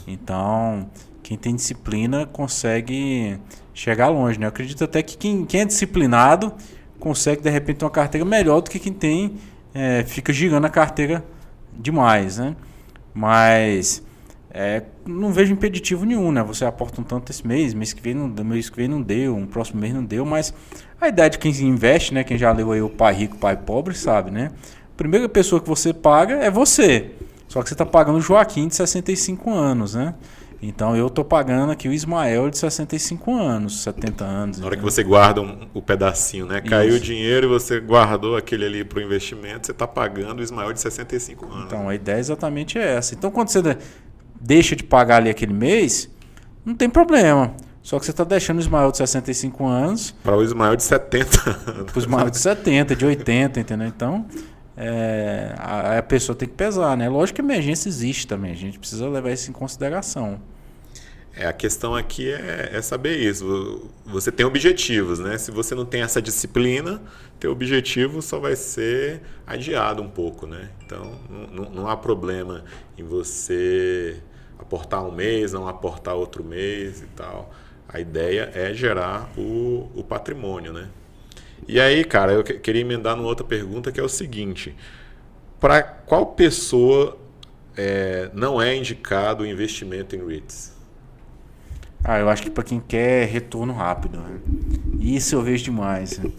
[0.08, 0.90] Então,
[1.22, 3.38] quem tem disciplina consegue
[3.74, 4.40] chegar longe.
[4.40, 4.46] Né?
[4.46, 6.54] Eu acredito até que quem, quem é disciplinado
[7.00, 9.36] consegue, de repente, uma carteira melhor do que quem tem,
[9.74, 11.24] é, fica girando a carteira
[11.74, 12.38] demais.
[12.38, 12.56] Né?
[13.14, 14.02] Mas
[14.50, 16.42] é, não vejo impeditivo nenhum, né?
[16.44, 19.36] Você aporta um tanto esse mês, mês que vem não, mês que vem não deu,
[19.36, 20.54] um próximo mês não deu, mas
[21.00, 22.24] a ideia de quem investe, né?
[22.24, 24.52] Quem já leu aí o pai rico, pai pobre, sabe, né?
[24.94, 27.12] A primeira pessoa que você paga é você.
[27.48, 30.16] Só que você está pagando o Joaquim de 65 anos, né?
[30.62, 34.60] Então eu estou pagando aqui o Ismael de 65 anos, 70 anos.
[34.60, 36.62] Na hora que você guarda um, o pedacinho, né?
[36.62, 36.98] Caiu Isso.
[36.98, 40.74] o dinheiro e você guardou aquele ali para o investimento, você está pagando o Ismael
[40.74, 41.66] de 65 anos.
[41.66, 43.14] Então a ideia é exatamente essa.
[43.14, 43.62] Então quando você
[44.40, 46.10] deixa de pagar ali aquele mês,
[46.66, 47.56] não tem problema.
[47.82, 50.14] Só que você está deixando o Ismael de 65 anos.
[50.22, 51.54] Para o Ismael de 70
[51.86, 53.88] Para o Ismael de 70, de 80, entendeu?
[53.88, 54.26] Então,
[54.76, 57.08] é, a, a, pessoa tem que pesar, né?
[57.08, 60.40] Lógico que a emergência existe também, a gente precisa levar isso em consideração.
[61.38, 63.92] É, a questão aqui é, é, saber isso.
[64.06, 65.38] Você tem objetivos, né?
[65.38, 67.00] Se você não tem essa disciplina,
[67.40, 70.72] teu objetivo só vai ser adiado um pouco, né?
[70.84, 71.20] Então,
[71.52, 72.66] não, não há problema
[72.98, 74.20] em você
[74.58, 77.54] aportar um mês, não aportar outro mês e tal.
[77.88, 80.90] A ideia é gerar o, o patrimônio, né?
[81.68, 84.76] E aí, cara, eu queria emendar numa outra pergunta que é o seguinte:
[85.60, 87.16] para qual pessoa
[87.78, 90.77] é, não é indicado o investimento em REITs?
[92.04, 94.20] Ah, eu acho que para quem quer retorno rápido.
[94.20, 94.40] Né?
[95.00, 96.18] Isso eu vejo demais.
[96.18, 96.32] Né?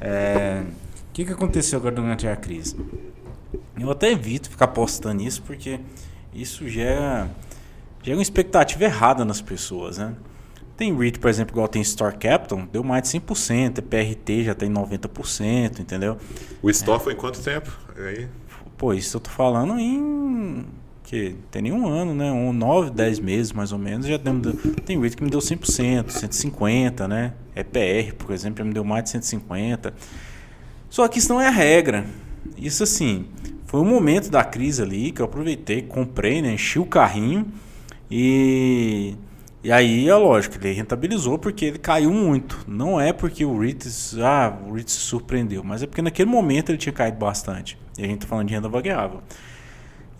[0.00, 0.62] É,
[1.10, 2.76] o que, que aconteceu agora durante a crise?
[3.78, 5.80] Eu até evito ficar postando isso porque
[6.34, 7.28] isso gera,
[8.02, 10.14] gera uma expectativa errada nas pessoas, né?
[10.76, 14.70] Tem REIT, por exemplo, igual tem Store Capital, deu mais de 100%, PRT já tem
[14.70, 16.16] 90%, entendeu?
[16.62, 17.04] O Store é.
[17.04, 17.70] foi em quanto tempo?
[17.96, 18.26] Aí?
[18.76, 20.64] Pô, isso eu tô falando em
[21.12, 22.32] que tem nenhum ano, né?
[22.32, 24.32] Um 9, 10 meses mais ou menos, já deu,
[24.86, 27.34] tem REIT que me deu 100%, 150, né?
[27.54, 29.92] EPR, por exemplo, já me deu mais de 150.
[30.88, 32.06] Só que isso não é a regra.
[32.56, 33.26] Isso assim,
[33.66, 36.54] foi um momento da crise ali que eu aproveitei, comprei, né?
[36.54, 37.46] Enchi o carrinho
[38.10, 39.14] e
[39.62, 42.64] e aí é lógico, ele rentabilizou porque ele caiu muito.
[42.66, 46.70] Não é porque o REITs, ah, o REITs se surpreendeu, mas é porque naquele momento
[46.70, 47.78] ele tinha caído bastante.
[47.98, 49.20] E a gente está falando de renda variável.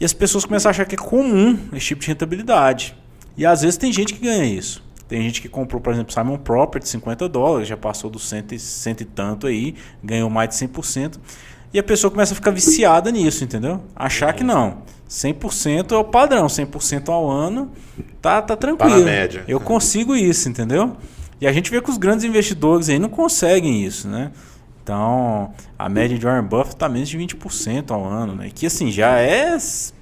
[0.02, 2.92] E as pessoas começam a achar que é comum esse tipo de rentabilidade.
[3.36, 4.82] E às vezes tem gente que ganha isso.
[5.06, 8.58] Tem gente que comprou, por exemplo, Simon Property, 50 dólares, já passou dos cento e,
[8.58, 11.20] cento e tanto aí, ganhou mais de 100%.
[11.72, 13.80] E a pessoa começa a ficar viciada nisso, entendeu?
[13.94, 14.78] Achar que não.
[15.08, 17.70] 100% é o padrão, 100% ao ano,
[18.20, 18.90] tá, tá tranquilo.
[18.90, 19.44] Tá na média.
[19.46, 20.96] Eu consigo isso, entendeu?
[21.40, 24.32] E a gente vê que os grandes investidores aí não conseguem isso, né?
[24.83, 28.51] Então, a média de Warren Buffett está menos de 20% ao ano, né?
[28.53, 29.57] Que assim, já é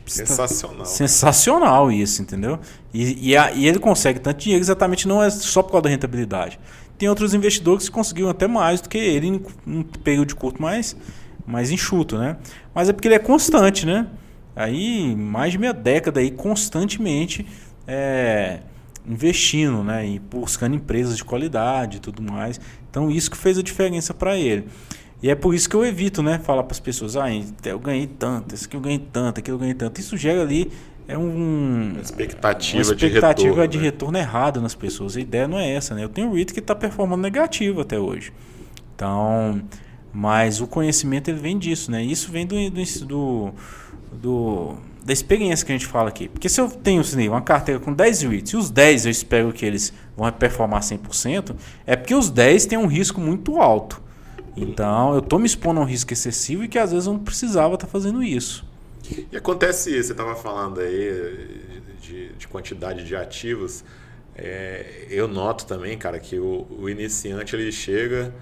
[0.06, 0.86] sensacional.
[0.86, 2.58] Sensacional isso, entendeu?
[2.92, 5.90] E, e, a, e, ele consegue tanto dinheiro exatamente não é só por causa da
[5.90, 6.58] rentabilidade.
[6.96, 10.60] Tem outros investidores que conseguiram até mais do que ele em um período de curto
[10.60, 10.96] mais,
[11.46, 12.38] mais enxuto, né?
[12.74, 14.06] Mas é porque ele é constante, né?
[14.56, 17.46] Aí, mais de meia década aí, constantemente
[17.86, 18.60] é,
[19.06, 20.06] investindo, né?
[20.06, 22.60] E buscando empresas de qualidade e tudo mais.
[22.90, 24.66] Então, isso que fez a diferença para ele.
[25.22, 26.38] E é por isso que eu evito, né?
[26.38, 27.26] Falar para as pessoas, ah,
[27.64, 30.00] eu ganhei tanto, esse aqui eu ganhei tanto, aquilo eu ganhei tanto.
[30.00, 30.70] Isso gera ali
[31.10, 33.84] é um, uma expectativa, uma expectativa de retorno, de né?
[33.84, 35.16] retorno errado nas pessoas.
[35.16, 36.04] A ideia não é essa, né?
[36.04, 38.32] Eu tenho um REIT que está performando negativo até hoje.
[38.94, 39.60] Então,
[40.12, 42.02] mas o conhecimento ele vem disso, né?
[42.02, 42.56] Isso vem do,
[43.06, 43.52] do,
[44.12, 44.76] do,
[45.10, 46.28] da experiência que a gente fala aqui.
[46.28, 49.52] Porque se eu tenho assim, uma carteira com 10 REITs e os 10 eu espero
[49.52, 54.00] que eles vão performar 100%, é porque os 10 têm um risco muito alto.
[54.56, 57.20] Então eu estou me expondo a um risco excessivo e que às vezes eu não
[57.20, 58.64] precisava estar tá fazendo isso.
[59.32, 61.60] E acontece, você estava falando aí
[62.00, 63.82] de, de, quantidade de ativos.
[64.36, 68.32] É, eu noto também, cara, que o, o iniciante ele chega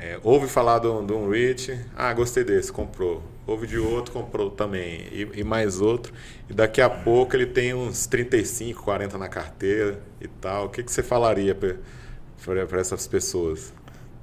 [0.00, 3.22] é, ouve falar de um, de um REIT, ah, gostei desse, comprou.
[3.46, 5.08] Ouve de outro, comprou também.
[5.10, 6.12] E, e, mais outro.
[6.48, 10.66] E daqui a pouco ele tem uns 35, 40 na carteira e tal.
[10.66, 13.72] O que, que você falaria para essas pessoas?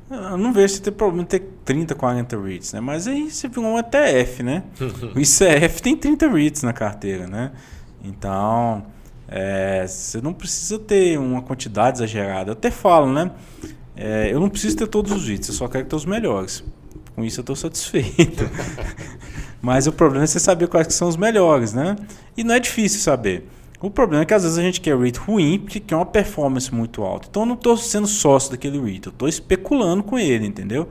[0.10, 2.79] Eu não vejo se tem problema ter 30, 40 REITs, né?
[2.79, 4.63] Mas aí você viu um ETF, né?
[5.13, 7.51] o ICF tem 30 REITs na carteira, né?
[8.03, 8.86] Então,
[9.27, 12.49] é, você não precisa ter uma quantidade exagerada.
[12.49, 13.32] Eu até falo, né?
[13.95, 16.63] É, eu não preciso ter todos os itens, eu só quero ter os melhores.
[17.19, 18.49] Com isso eu estou satisfeito.
[19.62, 21.97] Mas o problema é você saber quais que são os melhores, né?
[22.38, 23.45] E não é difícil saber.
[23.82, 26.73] O problema é que às vezes a gente quer rate ruim porque quer uma performance
[26.73, 27.27] muito alta.
[27.29, 30.88] Então eu não estou sendo sócio daquele rate, eu estou especulando com ele, entendeu?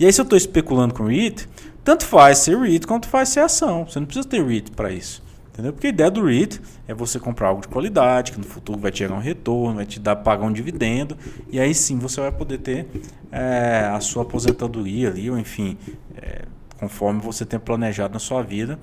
[0.00, 1.48] E aí, se eu estou especulando com REIT,
[1.84, 3.86] tanto faz ser REIT quanto faz ser ação.
[3.88, 5.22] Você não precisa ter REIT para isso.
[5.58, 5.72] Entendeu?
[5.72, 8.92] Porque a ideia do REIT é você comprar algo de qualidade, que no futuro vai
[8.92, 11.18] te gerar um retorno, vai te dar pagar um dividendo,
[11.50, 12.86] e aí sim você vai poder ter
[13.32, 15.76] é, a sua aposentadoria ali, ou enfim,
[16.16, 16.42] é,
[16.78, 18.78] conforme você tem planejado na sua vida,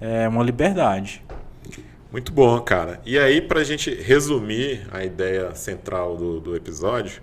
[0.00, 1.20] é uma liberdade.
[2.12, 3.00] Muito bom, cara.
[3.04, 7.20] E aí, para a gente resumir a ideia central do, do episódio,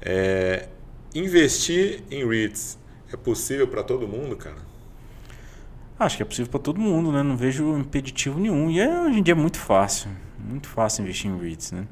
[0.00, 0.70] é,
[1.14, 2.78] investir em REITs
[3.12, 4.71] é possível para todo mundo, cara?
[6.02, 7.22] Acho que é possível para todo mundo, né?
[7.22, 8.70] Não vejo impeditivo nenhum.
[8.70, 10.10] E é, hoje em dia é muito fácil.
[10.38, 11.86] Muito fácil investir em REITs, né?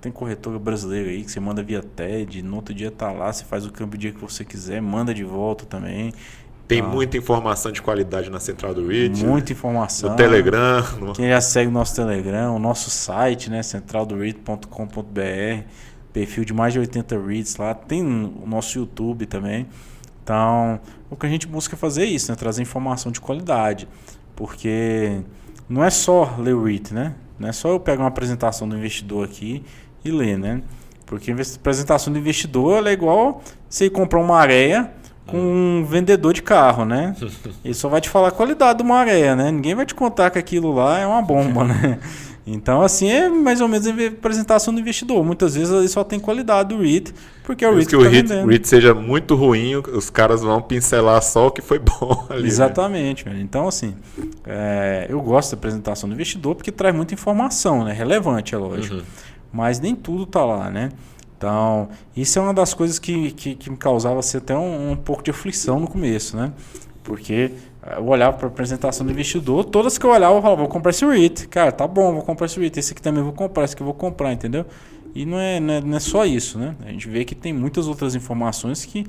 [0.00, 3.44] Tem corretora brasileira aí que você manda via TED, no outro dia tá lá, você
[3.44, 6.12] faz o câmbio o dia que você quiser, manda de volta também.
[6.68, 6.84] Tem ah.
[6.84, 9.24] muita informação de qualidade na central do REIT.
[9.24, 9.58] Muita né?
[9.58, 10.10] informação.
[10.10, 10.84] No Telegram.
[11.00, 11.14] No...
[11.14, 13.62] Quem já segue o nosso Telegram, o nosso site, né?
[13.62, 15.64] centraldoREIT.com.br.
[16.12, 17.74] Perfil de mais de 80 REITs lá.
[17.74, 19.66] Tem o nosso YouTube também.
[20.28, 22.36] Então, o que a gente busca fazer é isso, né?
[22.36, 23.88] trazer informação de qualidade.
[24.36, 25.22] Porque
[25.66, 27.14] não é só ler o REIT, né?
[27.38, 29.64] Não é só eu pegar uma apresentação do investidor aqui
[30.04, 30.60] e ler, né?
[31.06, 34.92] Porque a apresentação do investidor é igual você ir comprar uma areia
[35.26, 37.16] com um vendedor de carro, né?
[37.64, 39.50] Ele só vai te falar a qualidade de uma areia, né?
[39.50, 41.98] Ninguém vai te contar que aquilo lá é uma bomba, né?
[42.50, 45.22] Então, assim, é mais ou menos a apresentação do investidor.
[45.22, 47.12] Muitas vezes ele só tem qualidade do REIT,
[47.44, 50.40] porque é o REIT que, que o tá REIT, REIT, seja muito ruim, os caras
[50.40, 52.42] vão pincelar só o que foi bom ali.
[52.42, 52.48] Né?
[52.48, 53.28] Exatamente.
[53.28, 53.38] Né?
[53.40, 53.94] Então, assim,
[54.46, 57.92] é, eu gosto da apresentação do investidor porque traz muita informação, né?
[57.92, 58.96] Relevante, é lógico.
[58.96, 59.02] Uhum.
[59.52, 60.90] Mas nem tudo tá lá, né?
[61.36, 64.96] Então, isso é uma das coisas que, que, que me causava assim, até um, um
[64.96, 66.52] pouco de aflição no começo, né?
[67.04, 67.52] Porque
[67.96, 71.04] eu olhava para apresentação do investidor, todas que eu olhava, eu falava, vou comprar esse
[71.04, 71.48] REIT.
[71.48, 72.78] Cara, tá bom, vou comprar esse REIT.
[72.78, 74.66] Esse aqui também vou comprar, esse aqui eu vou comprar, entendeu?
[75.14, 76.76] E não é, não é, não é só isso, né?
[76.84, 79.06] A gente vê que tem muitas outras informações que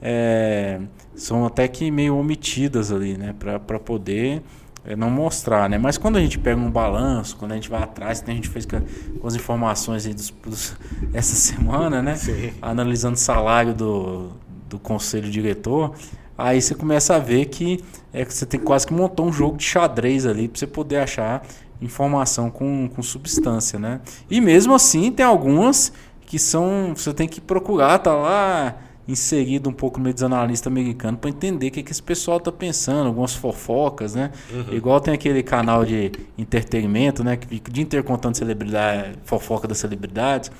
[0.00, 0.80] é,
[1.14, 3.34] são até que meio omitidas ali, né?
[3.38, 4.42] Para poder
[4.84, 5.78] é, não mostrar, né?
[5.78, 8.66] Mas quando a gente pega um balanço, quando a gente vai atrás, a gente fez
[8.66, 8.80] com,
[9.20, 10.76] com as informações aí dos, dos,
[11.14, 12.16] essa semana, né?
[12.16, 12.52] Sim.
[12.60, 14.30] Analisando o salário do,
[14.68, 15.94] do conselho diretor,
[16.36, 19.56] Aí você começa a ver que é que você tem quase que montar um jogo
[19.56, 21.46] de xadrez ali para você poder achar
[21.80, 24.00] informação com, com substância, né?
[24.30, 25.92] E mesmo assim tem algumas
[26.26, 30.66] que são você tem que procurar, tá lá inserido um pouco no meio dos analistas
[30.66, 34.30] americanos para entender o que, que esse pessoal tá pensando, algumas fofocas, né?
[34.50, 34.74] Uhum.
[34.74, 37.36] Igual tem aquele canal de entretenimento, né?
[37.36, 40.50] Que fica o dia inteiro contando celebridade, fofoca das celebridades.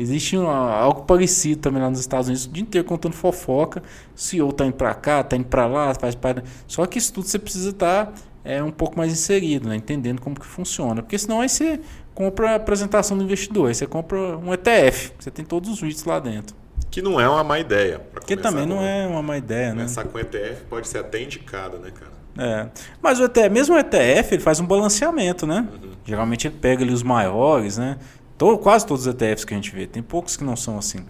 [0.00, 3.82] Existe algo parecido também lá nos Estados Unidos, o dia inteiro contando fofoca.
[4.16, 6.42] O CEO tá indo para cá, tá indo para lá, faz parte.
[6.66, 9.76] Só que isso tudo você precisa estar tá, é, um pouco mais inserido, né?
[9.76, 11.02] entendendo como que funciona.
[11.02, 11.80] Porque senão aí você
[12.14, 16.04] compra a apresentação do investidor, aí você compra um ETF, você tem todos os REITs
[16.06, 16.56] lá dentro.
[16.90, 18.00] Que não é uma má ideia.
[18.26, 19.82] Que também não é uma má ideia, né?
[19.82, 22.10] Começar com ETF pode ser até indicado, né, cara?
[22.38, 22.68] É.
[23.02, 25.68] Mas o ETF, mesmo o ETF, ele faz um balanceamento, né?
[25.70, 25.90] Uhum.
[26.06, 27.98] Geralmente ele pega ali os maiores, né?
[28.40, 31.00] Todo, quase todos os ETFs que a gente vê, tem poucos que não são assim.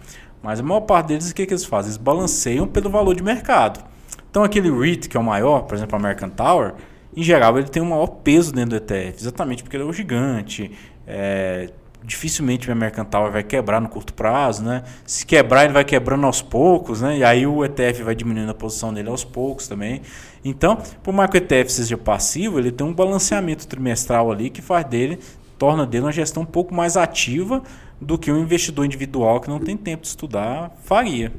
[0.43, 1.87] Mas a maior parte deles, o que, que eles fazem?
[1.87, 3.81] Eles balanceiam pelo valor de mercado.
[4.29, 6.73] Então aquele REIT, que é o maior, por exemplo, a American Tower,
[7.15, 9.93] em geral ele tem um maior peso dentro do ETF, exatamente porque ele é o
[9.93, 10.73] gigante.
[11.07, 11.69] É,
[12.03, 14.83] dificilmente o American Tower vai quebrar no curto prazo, né?
[15.05, 17.19] Se quebrar, ele vai quebrando aos poucos, né?
[17.19, 20.01] E aí o ETF vai diminuindo a posição dele aos poucos também.
[20.43, 24.61] Então, por mais que o ETF seja passivo, ele tem um balanceamento trimestral ali que
[24.61, 25.17] faz dele
[25.61, 27.61] torna dele uma gestão um pouco mais ativa
[28.01, 31.31] do que um investidor individual que não tem tempo de estudar faria.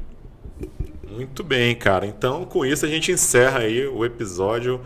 [1.11, 2.05] Muito bem, cara.
[2.07, 4.79] Então, com isso a gente encerra aí o episódio.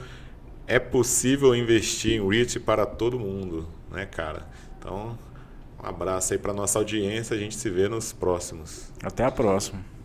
[0.66, 4.48] É possível investir em REIT para todo mundo, né, cara?
[4.80, 5.16] Então,
[5.84, 7.36] um abraço aí para nossa audiência.
[7.36, 8.92] A gente se vê nos próximos.
[9.04, 9.97] Até a próxima.